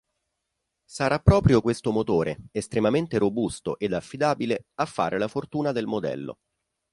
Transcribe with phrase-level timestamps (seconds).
[0.89, 6.37] Sarà proprio questo motore, estremamente robusto ed affidabile, a fare la fortuna del modello.